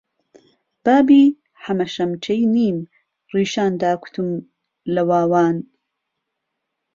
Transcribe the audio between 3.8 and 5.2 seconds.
داکوتم له